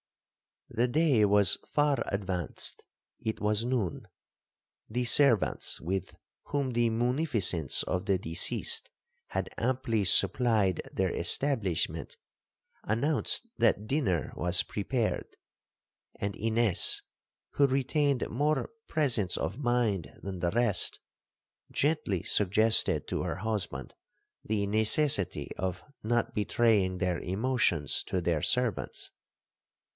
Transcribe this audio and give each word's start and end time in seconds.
'The 0.73 0.87
day 0.87 1.25
was 1.25 1.57
far 1.67 1.97
advanced,—it 2.07 3.39
was 3.41 3.65
noon. 3.65 4.07
The 4.89 5.03
servants, 5.05 5.79
with 5.81 6.15
whom 6.45 6.71
the 6.71 6.89
munificence 6.89 7.83
of 7.83 8.05
the 8.05 8.17
deceased 8.17 8.89
had 9.27 9.49
amply 9.57 10.05
supplied 10.05 10.81
their 10.91 11.13
establishment, 11.13 12.17
announced 12.83 13.45
that 13.57 13.85
dinner 13.85 14.31
was 14.35 14.63
prepared; 14.63 15.27
and 16.15 16.35
Ines, 16.37 17.03
who 17.51 17.67
retained 17.67 18.27
more 18.29 18.71
presence 18.87 19.37
of 19.37 19.59
mind 19.59 20.09
than 20.23 20.39
the 20.39 20.51
rest, 20.51 20.99
gently 21.69 22.23
suggested 22.23 23.07
to 23.09 23.23
her 23.23 23.35
husband 23.35 23.93
the 24.43 24.65
necessity 24.65 25.51
of 25.57 25.83
not 26.01 26.33
betraying 26.33 26.97
their 26.97 27.19
emotions 27.19 28.01
to 28.05 28.19
their 28.21 28.41
servants. 28.41 29.11